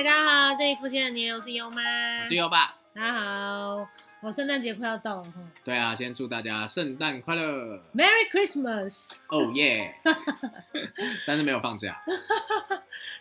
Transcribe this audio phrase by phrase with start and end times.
[0.00, 1.82] 嗨，大家好，这里福建的年我是优妈。
[2.22, 2.74] 我是优爸。
[2.94, 3.86] 大家好，
[4.22, 9.18] 我圣诞节快要到了哈对啊，先祝大家圣诞快乐，，Merry Christmas！
[9.28, 9.94] 哦耶！
[11.26, 12.02] 但是没有放假，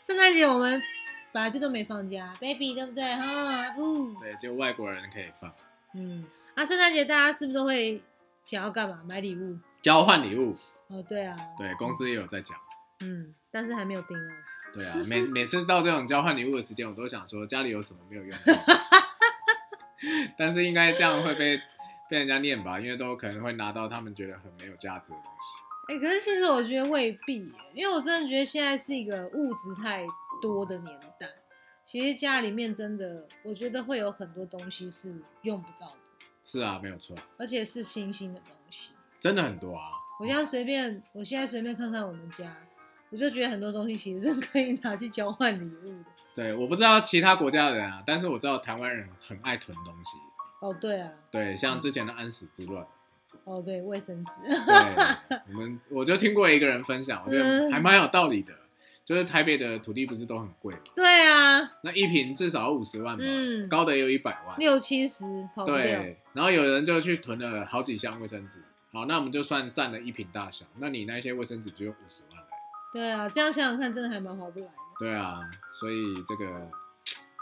[0.08, 0.82] 圣诞节我们
[1.34, 3.72] 本来就都没放假，baby 对不对哈？
[3.72, 5.54] 不，对，就外国人可以放。
[5.96, 6.24] 嗯，
[6.56, 8.02] 啊，圣诞节大家是不是都会
[8.46, 9.02] 想要干嘛？
[9.06, 9.58] 买礼物？
[9.82, 10.56] 交换礼物，
[10.88, 12.58] 哦，对啊，对，公司也有在讲。
[13.02, 14.38] 嗯，但是还没有定案。
[14.74, 18.54] 对啊，每每次到这种交换礼物的时间，我都想说家里有什么没有用到，
[20.38, 21.58] 但是应该这样会被
[22.10, 25.64] 被人家念吧，因为都可能会拿到他们觉得很没有价值的东西。
[25.94, 30.06] 哎、可是其实我觉得未必，因为我真的觉得现在是一个物质太
[30.42, 31.28] 多的年代。
[31.82, 35.96] 其实家里面真的，我觉得会有很多东西是用不到的，
[36.44, 38.94] 是啊，没有错，而且是新兴的东西。
[39.20, 39.94] 真的很多啊。
[40.20, 42.56] 我现在随便，我现在随便看看我们家，
[43.10, 46.06] 我就觉得很多东西其实是可以拿去交换礼物的。
[46.36, 50.18] 对，我不知道其他国家的人啊，但是我知道台湾人很爱囤东西。
[50.62, 52.86] 哦，对啊，对，像之前的安史之乱，
[53.46, 54.42] 哦对，卫生纸。
[54.44, 58.54] 对， 我们我就听过一个人分享，我觉得嗯还蛮有道理的。
[59.06, 64.56] 就是台北的土地不是都很贵嘛，对啊，那一平至少要五十万吧，嗯高的也有一百万。
[64.60, 65.66] 六七十跑。
[65.66, 68.62] 对，然后有人就去囤了好几箱卫生纸。
[68.92, 72.49] 好，那我们就算占了一瓶大小，那你那些卫生纸只有五十万嘞。
[72.92, 74.74] 对啊，这样想想看，真的还蛮划不来的。
[74.98, 76.72] 对啊，所以这个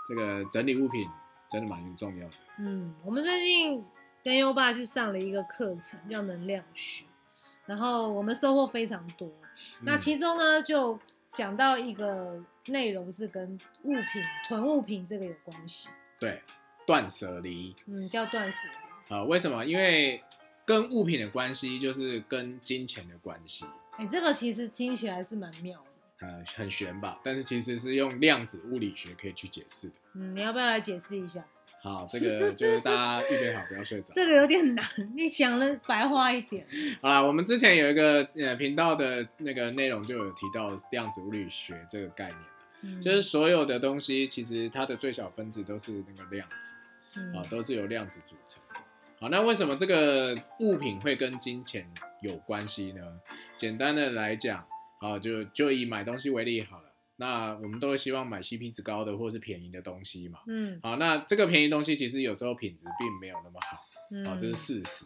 [0.07, 1.07] 这个整理物品
[1.49, 2.35] 真的蛮重要的。
[2.59, 3.83] 嗯，我们最近
[4.23, 7.05] 跟优爸去上了一个课程，叫能量学，
[7.65, 9.31] 然后我们收获非常多。
[9.81, 10.99] 那嗯其中呢，就
[11.31, 16.43] 讲到一个内容是跟物品囤物品这个有关系，对
[16.85, 19.15] 断舍离嗯，叫断舍离。
[19.15, 19.65] 啊、为什么？
[19.65, 20.21] 因为
[20.65, 23.65] 跟物品的关系就是跟金钱的关系。
[23.97, 26.25] 哎、这个其实听起来是蛮妙的。
[26.25, 29.95] 呃，很玄吧，但是其实是用量子物理学可以去解释的。
[30.13, 31.45] 嗯，你要不要来解释一下？
[31.79, 34.13] 好，这个就是大家预备好，不要睡着。
[34.15, 34.83] 这个有点难，
[35.15, 36.65] 你讲了白话一点。
[37.02, 42.39] 好啦，我们之前有一个呃频道的那个内容就有提到量子物理学这个概念
[42.81, 46.77] 嗯，就是所有的东西其实它的最小分子都是那个量子
[47.17, 48.81] 嗯啊，都是由量子组成的。
[49.19, 51.87] 好，那为什么这个物品会跟金钱
[52.22, 53.02] 有关系呢？
[53.58, 54.66] 简单的来讲，
[55.00, 56.94] 啊，就就以买东西为例好了。
[57.20, 60.39] 那我们都会希望买 CP 值高的或是便宜的东西嘛。
[60.48, 63.78] 嗯好，那这个便宜东西其实有时候品质并没有那么好，
[64.11, 65.05] 嗯，好，这是事实。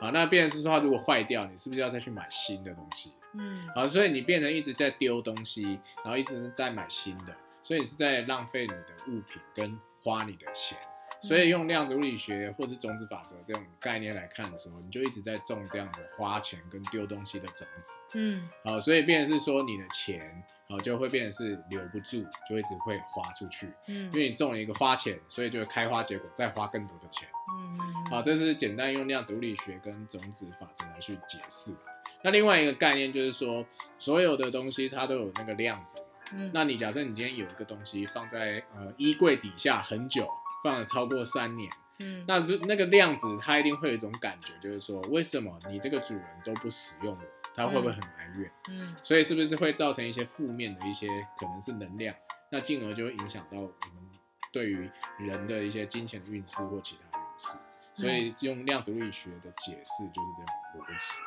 [0.00, 3.12] 好，那变成是说它如果坏掉，你是不是要再去买新的东西？
[3.34, 10.76] 嗯好，所以你变成一直在丢东西，然后一直在买新的，所以你是在浪费你的物品跟花你的钱。
[11.22, 18.00] 所以用量子物理学或是种子法则这种概念来看的时候，你就一直在种这样子花钱跟丢东西的种子。
[18.14, 23.72] 嗯好，所以变成是说你的钱，好就会变成是留不住，就一直会花出去。
[23.86, 27.28] 嗯因为你种了一个花钱，所以就会开花结果，再花更多的钱。
[27.56, 27.78] 嗯，
[28.10, 31.78] 好，这是简单用量子物理学跟种子法则来去解释的。
[32.24, 33.64] 那另外一个概念就是说，
[33.98, 36.06] 所有的东西它都有那个量子嘛。
[36.34, 40.26] 嗯那你假设你今天有一个东西放在呃衣柜底下很久，
[40.62, 42.24] 放了超过三年，嗯。
[42.26, 47.20] 那就那个量子它一定会有一种感觉，就是说为什么你这个主人都不使用我，
[47.54, 48.50] 它会不会很埋怨？
[48.68, 48.94] 嗯。
[48.96, 51.08] 所以是不是会造成一些负面的一些
[51.38, 52.14] 可能是能量，
[52.50, 54.10] 那进而就会影响到我们
[54.52, 57.58] 对于人的一些金钱运势或其他运势。
[57.94, 60.48] 所以用量子物理学的解释就是这样
[60.78, 61.18] 逻辑。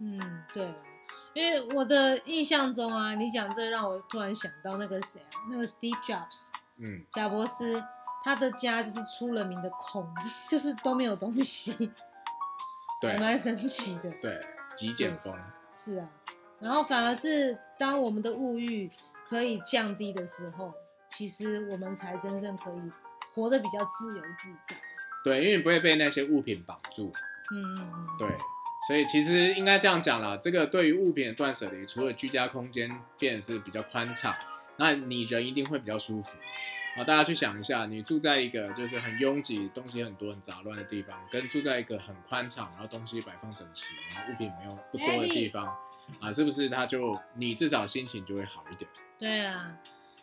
[0.00, 0.74] 嗯，对，
[1.34, 7.80] 因为我的印象中啊，你讲这让我突然想到那个谁啊，那个 Steve Jobs，嗯，贾伯斯，
[8.22, 10.06] 他的家就是出了名的空，
[10.48, 11.90] 就是都没有东西，
[13.00, 14.10] 对还蛮神奇的。
[14.20, 14.38] 对，
[14.74, 15.34] 极简风。
[15.72, 16.08] 是啊，
[16.58, 18.90] 然后反而是当我们的物欲
[19.28, 20.74] 可以降低的时候，
[21.08, 22.92] 其实我们才真正可以
[23.32, 24.76] 活得比较自由自在。
[25.22, 27.12] 对，因为你不会被那些物品绑住。
[27.52, 28.28] 嗯嗯嗯，对，
[28.86, 34.34] 所以其实应该这样讲啦，这个对于物品的断舍离，除了居家空间变得是比较宽敞，
[34.76, 36.36] 那你人一定会比较舒服。
[36.96, 45.72] 好，大家去想一下，你住在一个就是很拥挤、东西很多、很杂乱的地方，跟住在一个很宽敞，然后东西摆放整齐，然后物品没有不多的地方，
[46.20, 48.90] 啊，是不是他就你至少心情就会好一点？
[49.16, 49.72] 对啊，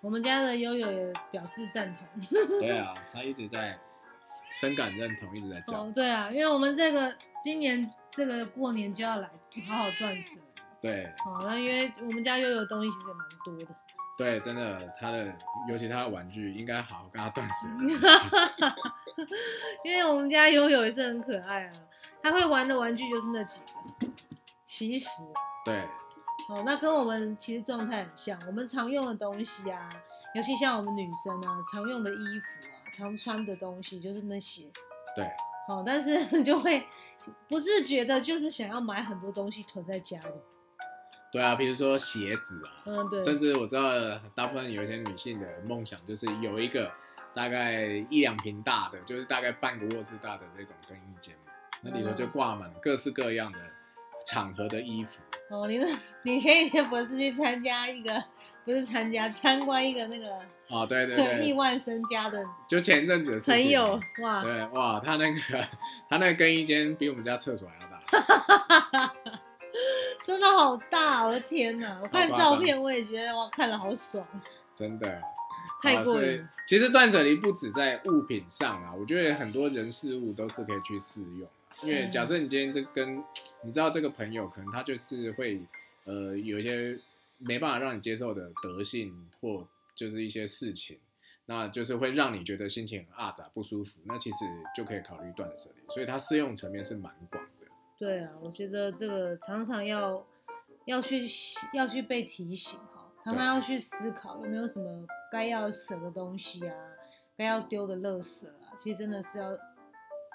[0.01, 2.05] 我们家的悠悠也表示赞同。
[2.59, 3.79] 对啊， 他一直在
[4.51, 5.79] 深感认同，一直在讲。
[5.79, 9.29] 哦，对啊，因为我们这个今年这个过年就要来
[9.65, 10.61] 好好断舍离。
[10.81, 13.75] 对哦，那因为我们家悠悠的东西其实也蛮多的。
[14.17, 15.31] 对，真的，他的
[15.69, 17.93] 尤其他的玩具，应该好好跟他断舍离。
[19.85, 21.69] 因为我们家悠悠也是很可爱啊，
[22.23, 24.07] 他会玩的玩具就是那几个。
[24.63, 25.07] 其实，
[25.63, 25.75] 对，
[26.49, 29.87] 哦，那跟我们其实状态很像，我们常用的东西啊，
[30.33, 34.63] 尤其像我们女生啊，常用的衣服啊，常穿的东西就是那些。
[35.15, 35.25] 对，
[35.67, 36.85] 哦，但是 就会
[37.47, 40.31] 不自觉的，就是想要买很多东西囤在家里。
[41.31, 43.91] 对啊，比如说鞋子啊，嗯，对，甚至我知道
[44.33, 46.91] 大部分有一些女性的梦想就是有一个
[47.33, 51.51] 大概一两平大的，就是大概半个卧室大的这种更衣间嘛，
[51.81, 53.59] 那里头就挂满各式各样的
[54.25, 55.21] 场合的衣服。
[55.49, 55.87] 哦，你那，
[56.23, 58.23] 你前几天不是去参加一个，
[58.65, 60.27] 不是参加参观一个那个
[60.67, 65.39] 哦，对对 对，亿万身家的，就前一阵子的事情朋友哇，对哇，他那个
[66.09, 69.13] 他那个更衣间比我们家厕所还要大。
[70.27, 71.97] 真的好大，我的天哪！
[72.01, 74.27] 我看照片，我也觉得哇，看了好爽。
[74.75, 75.21] 真的，
[75.81, 76.45] 太过瘾。
[76.67, 81.47] 其实断舍离不止在物品上啊，我觉得很多人事物都是可以去试用。
[81.81, 83.23] 因为假设你今天这跟
[83.61, 85.61] 你知道这个朋友，可能他就是会
[86.03, 86.99] 呃有一些
[87.37, 89.65] 没办法让你接受的德性，或
[89.95, 90.99] 就是一些事情，
[91.45, 94.01] 那就是会让你觉得心情很阿杂不舒服。
[94.03, 94.39] 那其实
[94.75, 97.41] 就可以考虑断舍离，所以它适用层面是蛮广。
[97.97, 100.23] 对啊，我觉得这个常常要
[100.85, 101.25] 要去
[101.73, 106.75] 要去被提醒哈，常常要去思考有没有什么该要舍的东西啊，
[107.35, 109.49] 该要丢的垃圾啊，其实真的是要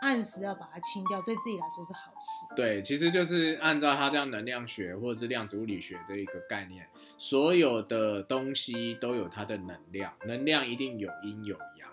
[0.01, 2.53] 按时要把它清掉，对自己来说是好事。
[2.57, 11.89] 对，其实就是按照他这样能量学或者是量子物理学这一个概念，所有的东西都有它的能量，能量一定有阴有阳。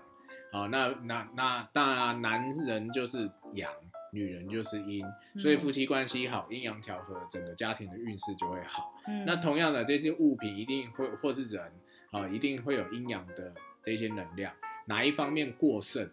[0.51, 3.71] 好，那那那当然，男人就是阳。
[4.11, 5.05] 女人就是阴，
[5.37, 8.93] 所以夫妻关系好，阴阳调和，整个家庭的运势就会好。
[9.25, 11.71] 那同样的，这些物品一定会，或是人
[12.11, 14.53] 啊，一定会有阴阳的这些能量，
[14.85, 16.09] 哪一方面过剩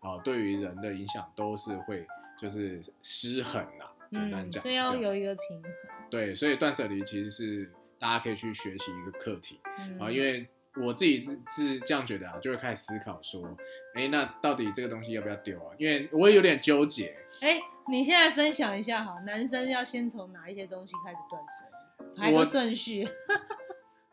[0.00, 2.06] 啊，对于人的影响都是会
[2.40, 3.92] 就是失衡啦。
[4.10, 5.72] 简单讲，所以要有一个平衡。
[6.10, 9.58] 对，所以断舍离其实是大家可以去学习一个课题
[9.98, 10.46] 啊，因为
[10.76, 13.56] 我自己是是这样觉得啊，就会开始思考说，
[13.94, 15.74] 哎，那到底这个东西要不要丢啊？
[15.78, 17.16] 因为我也有点纠结。
[17.40, 22.16] 哎，你现在分享一下哈，男生要先从哪一些东西开始断舍？
[22.16, 23.08] 排个顺序。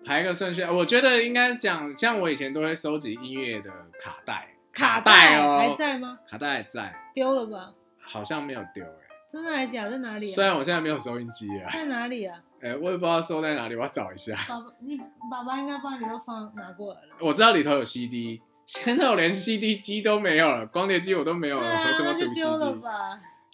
[0.04, 3.70] 排个顺序，我觉得应该讲，像我以前都会收集音乐的
[4.00, 6.18] 卡带，卡带哦，还在吗？
[6.28, 7.72] 卡带还在，丢了吧？
[8.00, 9.88] 好像没有丢哎，真的还是假？
[9.88, 10.26] 在哪里？
[10.26, 12.42] 虽然我现在没有收音机啊，在哪里啊？
[12.62, 14.36] 哎，我也不知道收在哪里，我要找一下。
[14.50, 14.98] 爸爸，你
[15.30, 17.16] 爸爸应该帮你都放拿过来了。
[17.20, 18.42] 我知道里头有 CD。
[18.74, 22.42] 现在我连 CD 机都没有了，光碟机我都没有了，我怎么读 CD？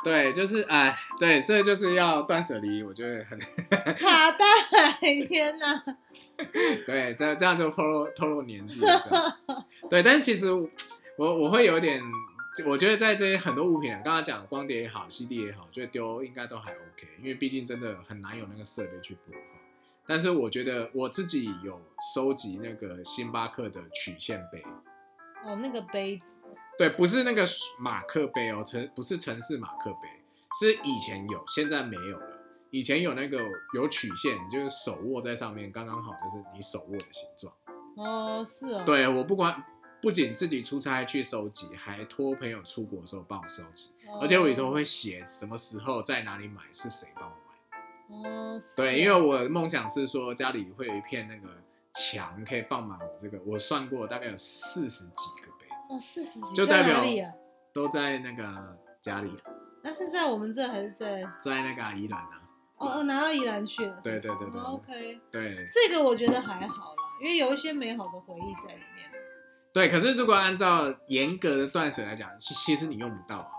[0.04, 3.38] 对，就是哎，对，这就是要断舍离，我觉得很
[3.96, 4.46] 卡带，
[5.28, 5.84] 天哪！
[6.86, 9.02] 对，这这样就透露透露年纪了。
[9.90, 10.70] 对，但是其实我
[11.18, 12.00] 我会有点，
[12.64, 19.42] 我觉得在这些很多物品，刚刚讲光碟也好，CD 也好，觉得丢应该都还 OK，因为毕竟真的很难有那个设备去播放。
[20.06, 21.82] 但是我觉得我自己有
[22.14, 24.64] 收集那个星巴克的曲线杯。
[25.48, 26.42] 哦，那个杯子，
[26.78, 27.46] 对，不是那个
[27.80, 30.10] 马克杯哦，城不是城市马克杯，
[30.60, 32.38] 是以前有，现在没有了。
[32.70, 33.42] 以前有那个
[33.74, 37.54] 有曲线，就是手握在上面，刚刚好就是你手握的形状。
[37.96, 38.84] 哦，是哦。
[38.86, 39.64] 对我不管，
[40.02, 43.92] 不仅自己出差去收集，还托朋友出国的时候帮我收集，
[44.22, 47.36] 而且我里头会写什么时候在哪里买，是谁帮我
[48.20, 48.30] 买。
[48.30, 51.48] 哦，对，因为我的梦想是说家里会有一片那个。
[51.98, 57.04] 墙可以放满我这个，我算过大概有四十几个杯子哦，四十几，就代表
[57.74, 59.36] 都在那个家里。
[59.82, 62.42] 那是在我们这还是在在那个宜兰啊？
[62.78, 64.00] 哦哦，拿到宜兰去了。
[64.04, 65.20] 对对对对，OK。
[65.32, 69.10] 对，这个我觉得还好啦，因为有一些美好的回忆在里面。
[69.74, 73.50] 对，可是如果按照严格的断舍来讲，其其实你用不到啊。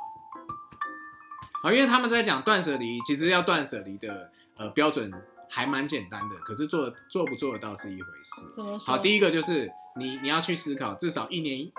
[1.64, 5.12] 啊，因为他们在讲断舍离，其实要断舍离的呃标准。
[5.48, 8.52] 还蛮简单的，可是做做不做得到是一回事。
[8.54, 11.72] 怎么好，第一个就是你你要去思考，至少一年以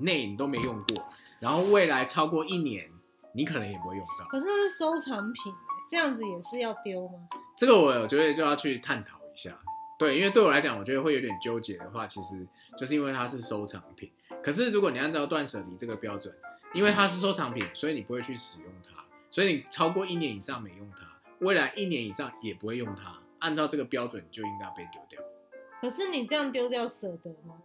[0.00, 1.08] 内你都没用过，
[1.38, 2.90] 然后未来超过一年，
[3.34, 4.24] 你可能也不会用到。
[4.26, 5.52] 可是是收藏品，
[5.90, 7.18] 这样子也是要丢吗？
[7.56, 9.58] 这个我觉得就要去探讨一下。
[9.98, 12.46] 对，因为对我来讲，我觉得会有点纠结的话，其实
[12.78, 14.10] 就是因为它是收藏品。
[14.42, 16.34] 可是如果你按照断舍离这个标准，
[16.72, 21.06] 因为它是收藏品，所以你不会去使用它，所以你超过一年以上没用它。
[21.40, 25.20] 未来一年以上也不会用它，按照这个标准就应该被丢掉。
[25.80, 27.62] 可是你这样丢掉舍得吗？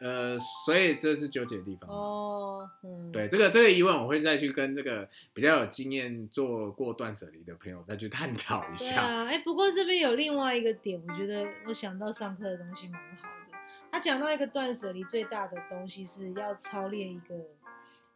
[0.00, 1.90] 呃，所以这是纠结的地方。
[1.90, 9.02] 哦，嗯，对，这个这个疑问我会再去跟这个比较有经验做过断舍离的朋友再去探讨一下。
[9.02, 13.58] 啊，哎，不过这边有另外一个点，我觉得我想到上课的东西蛮好的。
[13.92, 17.34] 他讲到一个断舍离最大的东西是要操练一个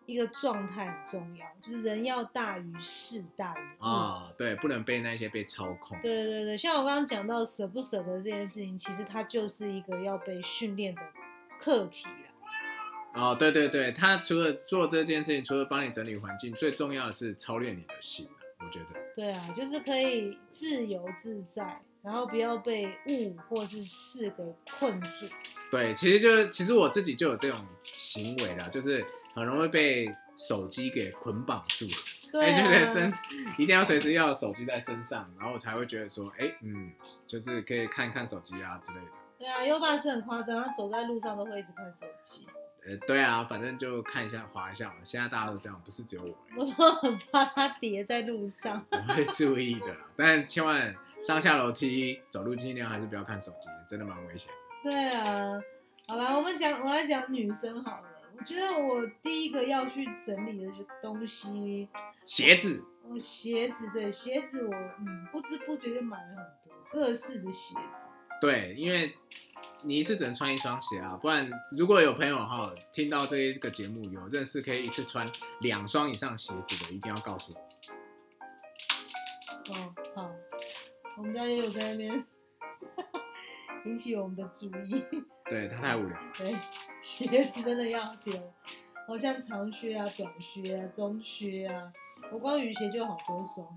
[0.07, 3.85] 一个状态很重要，就是人要大于事大于物。
[3.85, 5.99] 啊、对，不能被那些被操控。
[6.01, 11.03] 对对对，像我刚刚讲到舍不舍得这件事情，其实它就是一个要被训练的
[11.59, 12.13] 课题啦。
[13.15, 18.87] 哦，对对对，他除了做这件事情，除了帮你整理环境，最重要的是操练你的心啊我觉得。
[19.15, 24.43] 对啊，就是可以自由自在，然后不要被物或是事给
[24.79, 25.27] 困住。
[25.71, 31.87] 对，其实就是其实我自己就有这种行为啦，就是很容易被手机给捆绑住，
[32.33, 33.13] 对哎，就觉得啊，身
[33.59, 36.93] 一定要随时要有手机在身上，然后我才会觉得说，哎，嗯，
[37.27, 39.07] 就是可以看看手机啊之类的。
[39.39, 42.47] 对啊，优爸是很夸张，他走在路上都会一直看手机，
[42.87, 44.95] 呃，对啊，反正就看一下、划一下嘛。
[45.03, 48.85] 现在大家都这样，不是只有我，我都很怕他跌在路上。
[48.91, 50.01] 我会注意的啦。
[50.17, 54.51] 但千万上下楼梯、走路尽量还是不要看手机，真的蛮危险。
[54.83, 55.61] 对啊，
[56.07, 58.09] 好啦，我们讲，我来讲女生好了。
[58.37, 61.89] 我觉得我第一个要去整理的东西，
[62.25, 68.09] 鞋子，哦，鞋子，对，鞋子我嗯不知不觉就买了很多各式的鞋子。
[68.41, 69.15] 对，因为
[69.83, 77.61] 你一次只能穿一双鞋啊，不然如果有朋友哈听到这一个节目有认识可以一次穿两双以上鞋子的，一定要告诉我。
[79.73, 80.31] 哦，好，
[81.17, 82.27] 我们家也有在那边
[83.87, 85.03] 引起我们的注意。
[85.47, 86.33] 对他太无聊了。
[86.37, 86.55] 对，
[87.05, 88.33] 鞋子真的要丢，
[89.07, 91.93] 好像长靴啊、短靴啊、中靴啊，
[92.33, 93.69] 我光雨鞋就好多双。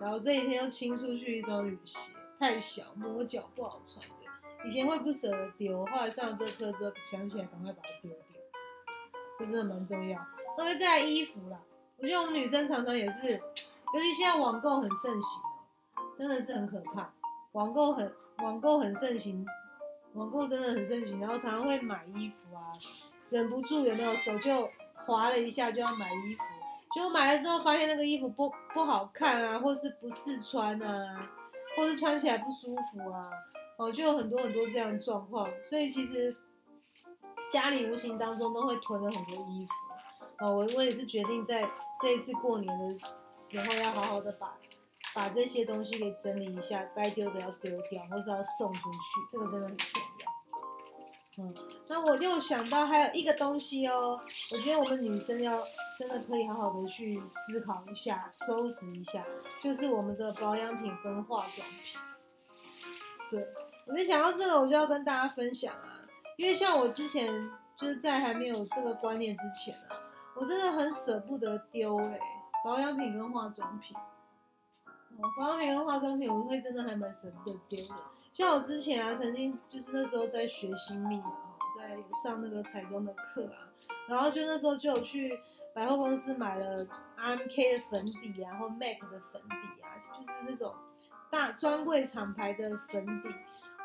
[0.00, 4.68] 然后这几天又清出去一双雨鞋，太小，磨脚不好穿的。
[4.68, 8.18] 以前会不舍得丢，后来上了这课之后想起来，赶快把它丢掉，
[9.38, 10.18] 这真的蛮重要。
[10.56, 11.60] 特别再来衣服啦，
[11.96, 15.42] 我觉得我们女生常常也是，尤其现在网购很盛行，
[16.18, 17.14] 真的是很可怕。
[17.52, 19.46] 网购很网购很盛行，
[20.14, 22.72] 网购真的很盛行，然后常常会买衣服啊，
[23.30, 24.68] 忍不住有没有手就
[25.06, 26.42] 滑了一下就要买衣服，
[26.92, 31.30] 结果买了之后发现那个衣服不不好看啊，或是不试穿啊，
[31.76, 33.30] 或是穿起来不舒服啊，
[33.76, 36.36] 哦，就有很多很多这样的状况，所以其实
[37.48, 39.72] 家里无形当中都会囤了很多衣服。
[40.40, 41.68] 哦，我我也是决定在
[42.00, 42.96] 这一次过年的
[43.34, 44.56] 时候要好好的把
[45.18, 48.98] 把这些东西给整理一下，该丢的要丢掉，或是要送出去，
[49.28, 51.42] 这个真的很重要。
[51.42, 51.54] 嗯，
[51.88, 54.20] 那我又想到还有一个东西哦，
[54.52, 55.66] 我觉得我们女生要
[55.98, 59.24] 真的可以好好的去思考一下、收拾一下，
[59.60, 62.00] 就是我们的保养品跟化妆品。
[63.28, 63.44] 对，
[63.88, 65.98] 我就想到这个，我就要跟大家分享啊，
[66.36, 67.28] 因为像我之前
[67.76, 69.98] 就是在还没有这个观念之前啊，
[70.36, 72.20] 我真的很舍不得丢哎、
[72.64, 73.96] 保养品跟化妆品。
[75.18, 78.02] 哦，保养品跟化妆品，我会真的还蛮舍不得丢的。
[78.32, 83.66] 像我之前啊，曾经就是那时候在学新密嘛，哈，在上那个彩妆的课啊，
[84.08, 85.40] 然后就那时候就有去
[85.74, 86.76] 百货公司买了
[87.16, 90.72] RMK 的粉底啊，或 MAC 的粉底啊，就是那种
[91.30, 93.28] 大专柜厂牌的粉底。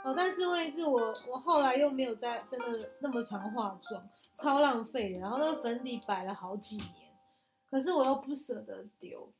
[0.03, 5.19] 哦，但是问题是我我后来又没有在真的那么常化妆，超浪费的。
[5.19, 7.17] 然后那个粉底摆了好几年，
[7.71, 9.31] 可是我又不舍得丢。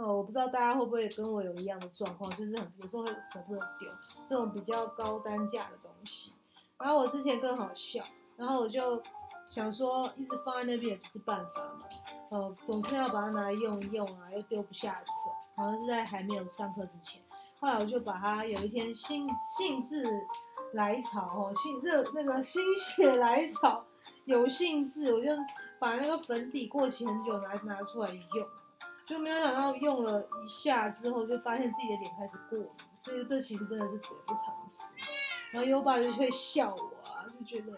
[0.00, 3.86] 呃，我不知道大家会不会跟我有一样的状况，就是很有时候会舍不得丢
[4.26, 6.32] 这种比较高单价的东西。
[6.78, 8.02] 然后我之前更好笑，
[8.38, 9.02] 然后我就
[9.50, 11.84] 想说，一直放在那边也不是办法嘛，
[12.30, 15.12] 呃，总是要把它拿来用一用啊，又丢不下手。
[15.54, 17.20] 好像是在还没有上课之前，
[17.58, 20.02] 后来我就把它有一天兴兴致
[20.72, 23.84] 来潮哦，兴热那个心血来潮，
[24.24, 25.28] 有兴致，我就
[25.78, 28.48] 把那个粉底过期很久拿拿出来用。
[29.10, 35.00] 就没有想到用了一下之后，就发现自己的脸开始过敏，所以这其实真的是得不偿失。
[35.50, 37.72] 然后优爸就会笑我啊，就觉得，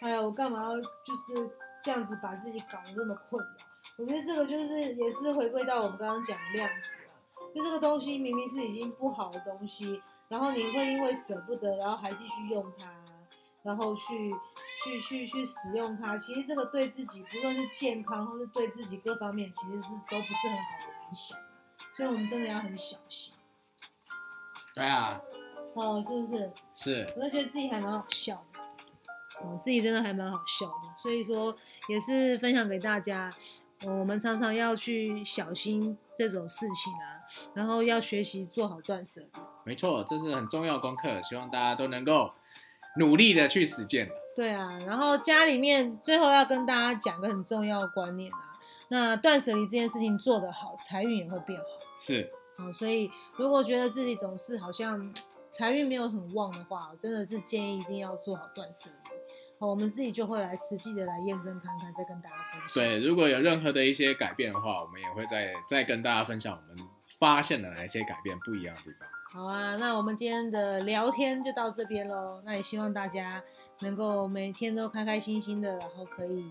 [0.00, 1.50] 哎呀，我干嘛要就是
[1.82, 3.66] 这样子把自己搞得那么困扰？
[3.98, 7.12] 我觉得这个就是也是回归到我们刚刚讲的量子啊，
[7.54, 12.90] 就这个东西明明是已经不好的东西，然后你会因为舍不得，然后还继续用它，
[13.68, 14.34] 然后去
[14.82, 21.38] 去去去使用它，其实这个对自己不论是健康或是对自己各方面，其实是都不是很好的影响，
[21.92, 23.34] 所以我们真的要很小心。
[24.74, 25.20] 对啊，
[25.74, 26.50] 哦，是不是？
[26.74, 28.60] 是，我就觉得自己还蛮好笑的，
[29.42, 31.54] 哦，自己真的还蛮好笑的，所以说
[31.90, 33.30] 也是分享给大家，
[33.82, 37.20] 呃我们常常要去小心这种事情啊，
[37.52, 39.40] 然后要学习做好断舍离。
[39.64, 42.32] 没错，这是很重要的功课，希望大家都能够
[42.98, 44.10] 努力的去实践。
[44.34, 48.38] 对啊，然后家里面最后要跟大家讲个很重要的观念啊，
[48.88, 51.64] 那断舍离这件事情做得好，财运也会变好。
[51.98, 55.12] 是，好，所以如果觉得自己总是好像
[55.50, 59.10] 财运没有很旺的话，我真的是建议一定要做好断舍离。
[59.58, 62.84] 好，我们自己就会来实际的来验证看看，再跟大家分享。
[62.84, 66.88] 对，如果有任何的一些改变的话，我们也会再再跟大家分享我们
[67.18, 69.08] 发现的哪一些改变不一样的地方。
[69.30, 72.40] 好啊，那我们今天的聊天就到这边喽。
[72.46, 73.42] 那也希望大家
[73.80, 76.50] 能够每天都开开心心的，然后可以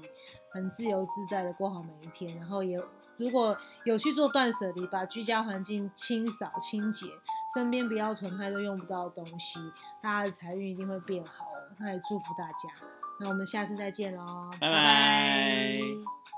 [0.51, 2.37] 很自由自在的过好每一天。
[2.37, 2.79] 然后也
[3.17, 7.07] 如果有去做断舍离，把居家环境清扫清洁，
[7.51, 9.59] 身边不要囤太多用不到的东西，
[9.99, 11.47] 大家的财运一定会变好。
[11.79, 12.69] 那也祝福大家。
[13.19, 16.36] 那我们下次再见喽，拜拜